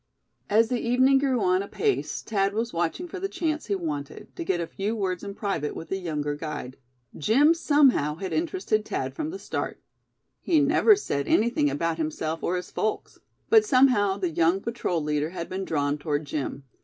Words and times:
As 0.49 0.69
the 0.69 0.79
evening 0.81 1.19
grew 1.19 1.39
on 1.43 1.61
apace 1.61 2.23
Thad 2.23 2.55
was 2.55 2.73
watching 2.73 3.07
for 3.07 3.19
the 3.19 3.29
chance 3.29 3.67
he 3.67 3.75
wanted, 3.75 4.35
to 4.35 4.43
get 4.43 4.59
a 4.59 4.65
few 4.65 4.95
words 4.95 5.23
in 5.23 5.35
private 5.35 5.75
with 5.75 5.89
the 5.89 5.97
younger 5.97 6.33
guide. 6.35 6.77
Jim 7.15 7.53
somehow 7.53 8.15
had 8.15 8.33
interested 8.33 8.83
Thad 8.83 9.13
from 9.13 9.29
the 9.29 9.37
start. 9.37 9.79
He 10.39 10.59
never 10.59 10.95
said 10.95 11.27
anything 11.27 11.69
about 11.69 11.99
himself 11.99 12.41
or 12.41 12.55
his 12.55 12.71
folks; 12.71 13.19
but 13.51 13.63
somehow 13.63 14.17
the 14.17 14.31
young 14.31 14.59
patrol 14.59 15.03
leader 15.03 15.29
had 15.29 15.47
been 15.47 15.65
drawn 15.65 15.99
toward 15.99 16.25
Jim. 16.25 16.63